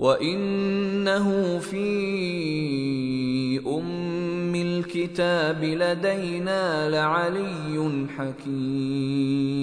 وانه 0.00 1.58
في 1.58 1.88
ام 3.66 4.54
الكتاب 4.54 5.64
لدينا 5.64 6.90
لعلي 6.90 8.06
حكيم 8.16 9.60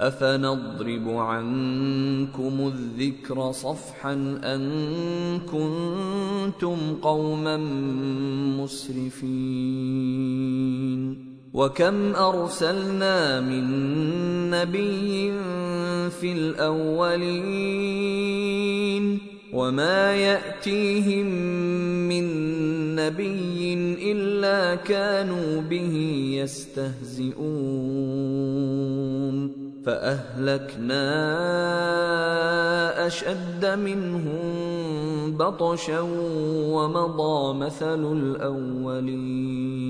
افنضرب 0.00 1.08
عنكم 1.08 2.72
الذكر 2.74 3.52
صفحا 3.52 4.12
ان 4.44 5.40
كنتم 5.40 6.94
قوما 7.02 7.56
مسرفين 8.58 9.30
وكم 11.54 12.14
ارسلنا 12.14 13.40
من 13.40 13.64
نبي 14.50 15.32
في 16.10 16.32
الاولين 16.32 17.70
وما 19.52 20.14
ياتيهم 20.14 21.26
من 22.08 22.26
نبي 22.94 23.74
الا 24.12 24.74
كانوا 24.74 25.60
به 25.60 25.94
يستهزئون 26.34 27.40
فاهلكنا 29.86 31.06
اشد 33.06 33.66
منهم 33.66 35.36
بطشا 35.36 36.00
ومضى 36.70 37.58
مثل 37.58 38.12
الاولين 38.12 39.89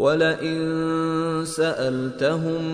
ولئن 0.00 1.44
سألتهم 1.44 2.64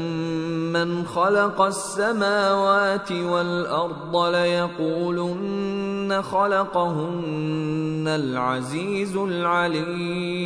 من 0.72 1.06
خلق 1.06 1.60
السماوات 1.60 3.12
والأرض 3.12 4.16
ليقولن 4.34 6.22
خلقهن 6.22 8.04
العزيز 8.08 9.16
العليم 9.16 10.36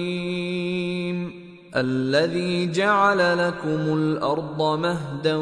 الذي 1.77 2.73
جعل 2.73 3.49
لكم 3.49 3.99
الأرض 3.99 4.79
مهدا 4.79 5.37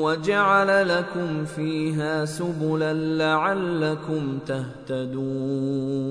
وجعل 0.00 0.88
لكم 0.88 1.44
فيها 1.44 2.24
سبلا 2.24 2.94
لعلكم 2.94 4.38
تهتدون 4.46 6.10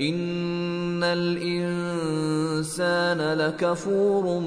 ان 0.00 1.04
الانسان 1.04 1.38
لكفور 3.38 4.40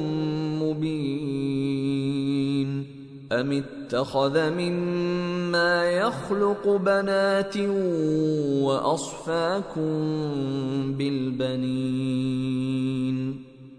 مبين 0.62 1.74
ام 3.32 3.52
اتخذ 3.52 4.50
مما 4.50 5.92
يخلق 5.92 6.68
بنات 6.68 7.58
واصفاكم 8.64 9.92
بالبنين 10.98 13.03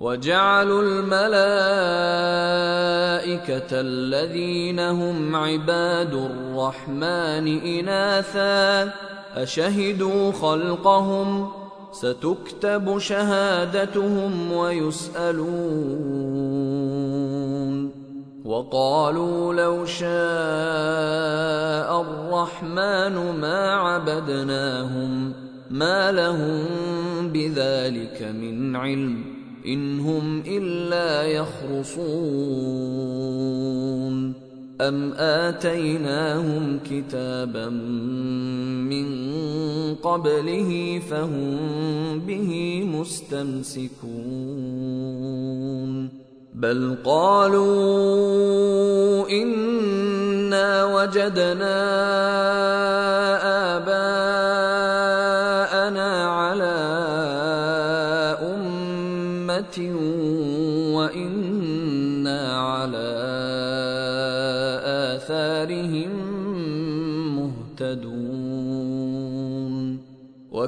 وجعلوا 0.00 0.82
الملائكة 0.82 1.18
الذين 3.80 4.80
هم 4.80 5.36
عباد 5.36 6.14
الرحمن 6.14 7.60
إناثا 7.60 8.92
أشهدوا 9.34 10.32
خلقهم 10.32 11.50
ستكتب 11.92 12.98
شهادتهم 12.98 14.52
ويسألون 14.52 15.48
وقالوا 18.44 19.54
لو 19.54 19.84
شاء 19.84 20.08
الرحمن 22.00 23.40
ما 23.40 23.74
عبدناهم 23.74 25.32
ما 25.70 26.12
لهم 26.12 26.66
بذلك 27.28 28.22
من 28.22 28.76
علم 28.76 29.37
إن 29.68 30.00
هم 30.00 30.42
إلا 30.46 31.22
يخرصون. 31.22 32.88
أم 34.80 35.12
آتيناهم 35.12 36.78
كتابا 36.90 37.68
من 38.88 39.08
قبله 39.94 41.02
فهم 41.10 41.58
به 42.26 42.82
مستمسكون. 42.94 44.08
بل 46.54 46.96
قالوا 47.04 47.68
إنا 49.30 50.84
وجدنا 50.84 51.78
آباءنا 53.76 54.47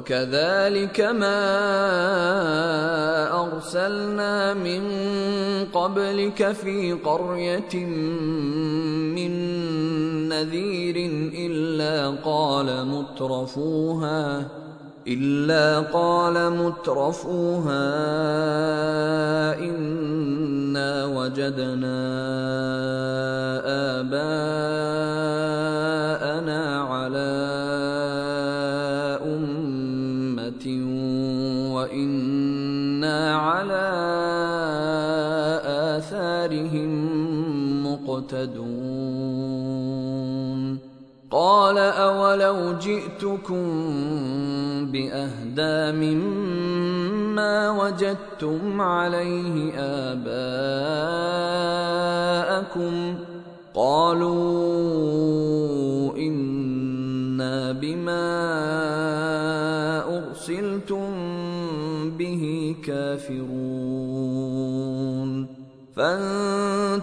وكذلك 0.01 1.01
ما 1.01 1.41
أرسلنا 3.41 4.53
من 4.53 4.83
قبلك 5.73 6.51
في 6.51 6.93
قرية 6.93 7.85
من 9.15 9.33
نذير 10.29 10.95
إلا 11.45 12.09
قال 12.25 12.85
مترفوها 12.87 14.47
إلا 15.07 15.79
قال 15.79 16.53
مترفوها 16.53 17.85
إنا 19.59 21.05
وجدنا 21.05 22.01
آباءنا 23.99 24.60
مقتدون 38.33 38.71
قال 41.31 41.77
أولو 41.77 42.73
جئتكم 42.79 43.65
بأهدى 44.91 45.91
مما 45.97 47.71
وجدتم 47.71 48.81
عليه 48.81 49.73
آباءكم. 49.75 50.75
قالوا 53.75 54.57
إنا 56.17 57.71
بما 57.71 58.31
أرسلتم 60.17 61.09
به 62.17 62.75
كافرون. 62.85 64.31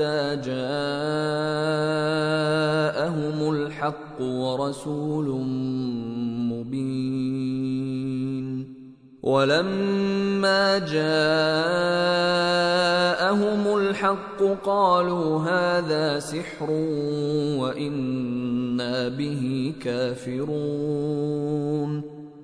حتى 0.00 0.36
جاءهم 0.36 0.56
الحق 3.52 4.20
ورسول 4.20 5.28
مبين. 6.50 7.50
ولما 9.22 10.78
جاءهم 10.78 11.22
الحق 13.78 14.42
قالوا 14.64 15.38
هذا 15.38 16.18
سحر 16.18 16.70
وإنا 17.60 19.08
به 19.08 19.74
كافرون. 19.84 20.50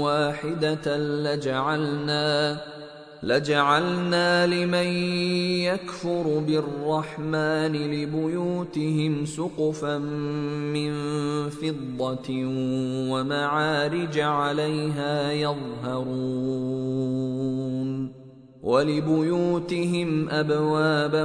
واحدة 0.00 0.96
لجعلنا 0.96 2.60
لجعلنا 3.22 4.46
لمن 4.46 4.86
يكفر 5.68 6.38
بالرحمن 6.46 7.72
لبيوتهم 7.72 9.24
سقفا 9.24 9.98
من 9.98 10.92
فضه 11.50 12.28
ومعارج 13.10 14.18
عليها 14.18 15.32
يظهرون 15.32 16.80
ولبيوتهم 18.62 20.28
ابوابا 20.28 21.24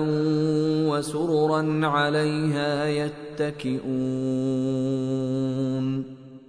وسررا 0.89 1.85
عليها 1.85 2.85
يتكئون. 2.85 3.85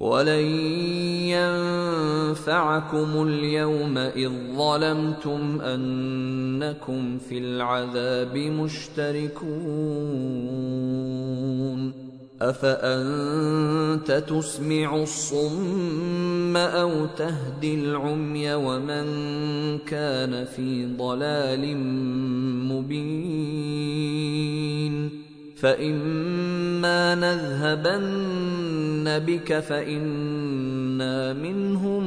ولن 0.00 0.46
ينفعكم 2.30 3.22
اليوم 3.22 3.98
اذ 3.98 4.30
ظلمتم 4.56 5.60
انكم 5.60 7.18
في 7.18 7.38
العذاب 7.38 8.36
مشتركون 8.36 9.48
افانت 12.40 14.12
تسمع 14.12 14.96
الصم 14.96 16.56
أو 16.56 17.06
تهدي 17.06 17.74
العمي 17.74 18.54
ومن 18.54 19.08
كان 19.78 20.44
في 20.44 20.86
ضلال 20.96 21.76
مبين 22.68 24.18
فاما 25.60 27.14
نذهبن 27.14 29.18
بك 29.18 29.58
فانا 29.58 31.32
منهم 31.32 32.04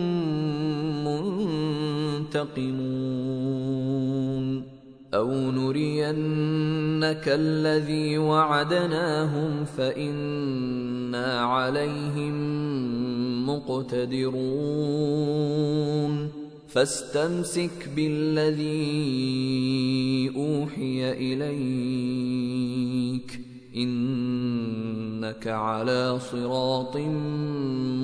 منتقمون 2.25 2.81
أو 5.13 5.51
نرينك 5.51 7.23
الذي 7.27 8.17
وعدناهم 8.17 9.65
فانا 9.65 11.41
عليهم 11.41 12.35
مقتدرون 13.49 14.41
فاستمسك 16.73 17.89
بالذي 17.95 18.61
أوحي 20.35 21.11
إليك 21.11 22.31
إنك 23.75 25.47
على 25.47 26.19
صراط 26.19 26.97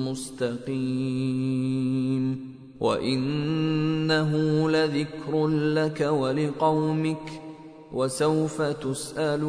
مستقيم 0.08 1.38
وإنه 2.80 4.32
لذكر 4.70 5.46
لك 5.48 6.00
ولقومك 6.00 7.42
وسوف 7.92 8.62
تسألون 8.62 9.48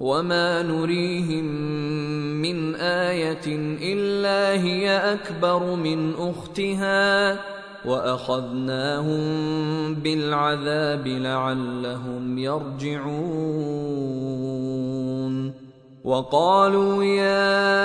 وما 0.00 0.62
نريهم 0.62 1.44
من 2.42 2.74
إيه 2.74 3.46
الا 3.92 4.62
هي 4.62 5.12
اكبر 5.12 5.74
من 5.76 6.14
اختها 6.14 7.38
واخذناهم 7.84 9.20
بالعذاب 9.94 11.06
لعلهم 11.06 12.38
يرجعون 12.38 13.90
وقالوا 16.04 17.04
يا 17.04 17.82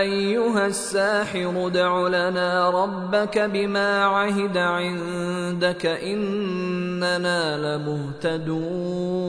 ايها 0.00 0.66
الساحر 0.66 1.66
ادع 1.66 2.08
لنا 2.08 2.70
ربك 2.70 3.38
بما 3.38 4.04
عهد 4.04 4.56
عندك 4.56 5.86
اننا 5.86 7.76
لمهتدون 7.76 9.28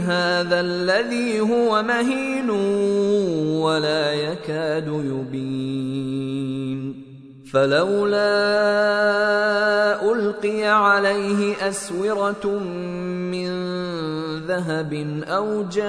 هذا 0.00 0.60
الذي 0.60 1.40
هو 1.40 1.82
مهين 1.82 2.50
ولا 3.60 4.12
يكاد 4.12 4.88
يبين 4.88 6.48
فلولا 7.52 8.28
ألقي 10.12 10.64
عليه 10.64 11.68
أسورة 11.68 12.46
من 13.32 13.48
ذهب 14.46 15.22
أو 15.28 15.62
جاء 15.62 15.86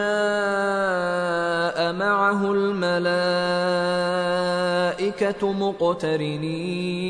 معه 1.94 2.52
الملائكة 2.52 3.14
مقترنين 5.54 7.10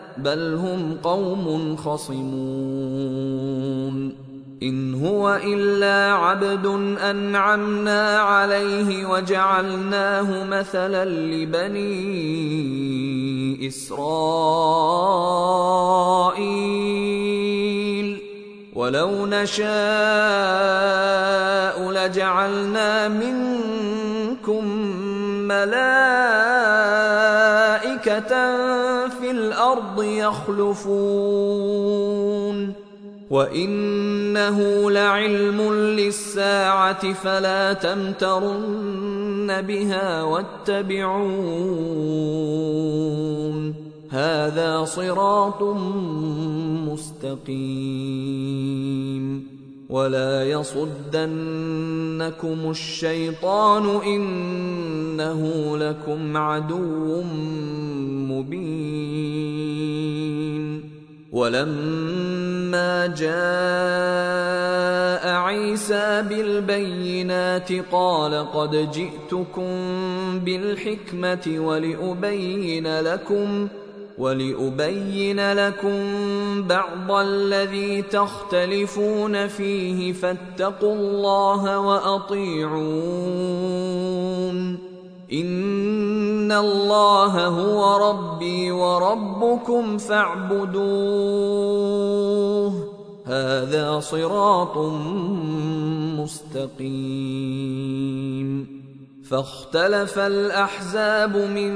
بل 0.23 0.53
هم 0.53 0.97
قوم 1.03 1.75
خصمون. 1.75 3.31
إن 4.63 5.05
هو 5.05 5.39
إلا 5.43 6.13
عبد 6.13 6.65
أنعمنا 7.01 8.19
عليه 8.19 9.05
وجعلناه 9.05 10.43
مثلا 10.43 11.05
لبني 11.05 12.11
إسرائيل. 13.67 14.11
ولو 18.73 19.25
نشاء 19.25 19.71
لجعلنا 21.91 23.07
منكم 23.07 24.65
ملائكة 25.47 25.91
الأرض 29.73 30.03
يخلفون. 30.03 31.71
وإنه 33.29 34.91
لعلم 34.91 35.73
للساعة 35.73 37.13
فلا 37.13 37.73
تمترن 37.73 39.61
بها 39.61 40.23
واتبعون. 40.23 41.33
هذا 44.09 44.85
صراط 44.85 45.63
مستقيم. 46.91 49.50
ولا 49.91 50.43
يصدنكم 50.43 51.79
الشيطان 52.69 53.85
ان 54.05 54.21
إنه 55.21 55.77
لكم 55.77 56.37
عدو 56.37 57.21
مبين. 58.31 59.51
ولما 61.31 63.07
جاء 63.07 63.31
عيسى 65.35 66.21
بالبينات 66.29 67.71
قال 67.91 68.51
قد 68.51 68.91
جئتكم 68.91 69.69
بالحكمة 70.39 71.55
ولأبين 71.59 72.99
لكم 72.99 73.67
ولأبين 74.21 75.53
لكم 75.53 75.97
بعض 76.67 77.11
الذي 77.11 78.01
تختلفون 78.01 79.47
فيه 79.47 80.13
فاتقوا 80.13 80.95
الله 80.95 81.79
وأطيعون. 81.79 82.81
إن 85.33 86.51
الله 86.51 87.47
هو 87.47 88.09
ربي 88.09 88.71
وربكم 88.71 89.97
فاعبدوه. 89.97 90.83
هذا 93.25 93.99
صراط 93.99 94.77
مستقيم. 96.19 96.91
فاختلف 99.29 100.19
الأحزاب 100.19 101.37
من 101.37 101.73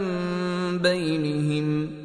بينهم. 0.78 2.05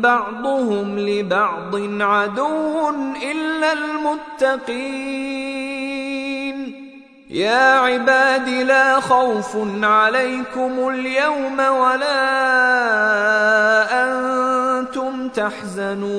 بعضهم 0.00 0.98
لبعض 0.98 1.76
عدو 2.00 2.90
إلا 3.32 3.72
المتقين. 3.72 5.20
يا 7.30 7.78
عباد 7.78 8.48
لا 8.48 9.00
خوف 9.00 9.56
عليكم 9.82 10.88
اليوم 10.88 11.58
ولا 11.58 12.20
أنتم 14.04 15.28
تحزنون. 15.28 16.10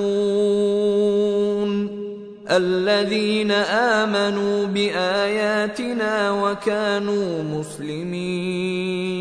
الذين 2.51 3.51
آمنوا 3.51 4.65
بآياتنا 4.65 6.31
وكانوا 6.31 7.43
مسلمين. 7.43 9.20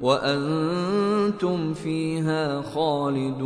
وأنتم 0.00 1.74
فيها 1.74 2.60
خالدون. 2.60 3.44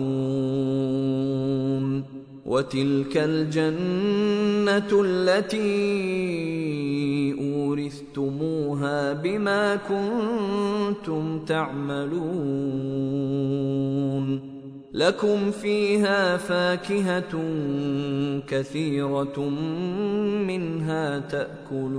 وتلك 2.46 3.16
الجنة 3.16 5.02
التي 5.04 5.68
أورثتموها 7.40 9.12
بما 9.12 9.76
كنتم 9.76 11.44
تعملون. 11.44 12.88
لكم 14.92 15.50
فيها 15.50 16.36
فاكهة 16.36 17.42
كثيرة 18.48 19.40
منها 20.46 21.18
تأكلون. 21.18 21.98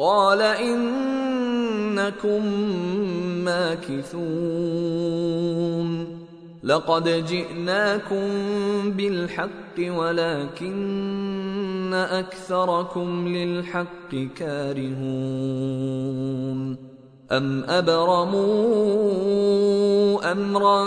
قال 0.00 0.40
إنكم 0.42 2.42
ماكثون. 3.44 4.20
لقد 6.64 7.08
جئناكم 7.08 8.28
بالحق 8.96 9.76
ولكن 9.78 11.94
أكثركم 11.94 13.28
للحق 13.28 14.14
كارهون. 14.36 14.90
أم 17.32 17.64
أبرموا 17.64 18.40
أمرا 20.32 20.86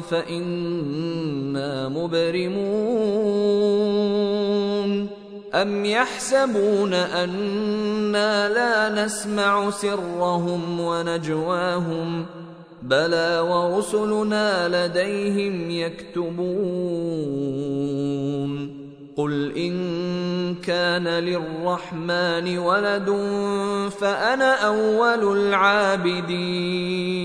فإنا 0.00 1.88
مبرمون. 1.88 3.22
أم 5.54 5.84
يحسبون 5.84 6.94
أنا 6.94 8.48
لا 8.48 9.04
نسمع 9.04 9.70
سرهم 9.70 10.80
ونجواهم 10.80 12.26
بلى 12.82 13.40
ورسلنا 13.40 14.68
لديهم 14.86 15.70
يكتبون 15.70 16.42
قل 19.16 19.52
ان 19.56 20.54
كان 20.54 21.08
للرحمن 21.08 22.58
ولد 22.58 23.10
فانا 24.00 24.54
اول 24.54 25.38
العابدين 25.38 27.22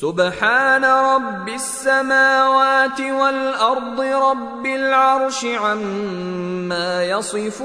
سبحان 0.00 0.84
رب 0.84 1.48
السماوات 1.48 3.00
والأرض 3.00 4.00
رب 4.00 4.66
العرش 4.66 5.44
عما 5.44 7.04
يصفون. 7.04 7.60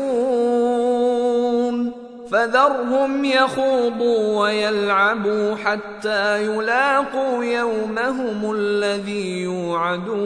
فذرهم 2.31 3.25
يخوضوا 3.25 4.41
ويلعبوا 4.41 5.55
حتى 5.55 6.43
يلاقوا 6.43 7.43
يومهم 7.43 8.51
الذي 8.55 9.41
يوعدون. 9.41 10.25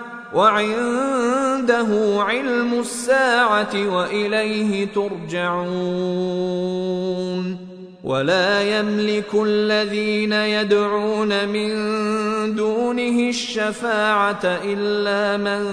وعنده 0.33 1.87
علم 2.19 2.79
الساعة 2.79 3.95
وإليه 3.95 4.87
ترجعون 4.93 6.61
ولا 8.03 8.79
يملك 8.79 9.33
الذين 9.45 10.33
يدعون 10.33 11.47
من 11.47 11.71
دونه 12.55 13.29
الشفاعة 13.29 14.41
إلا 14.43 15.37
من 15.37 15.67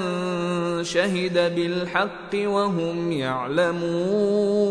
شهد 0.84 1.54
بالحق 1.54 2.34
وهم 2.34 3.12
يعلمون 3.12 4.68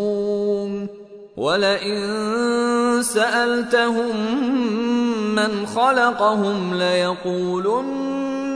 ولئن 1.37 1.97
سألتهم 3.01 4.15
من 5.35 5.65
خلقهم 5.65 6.73
ليقولن 6.73 8.16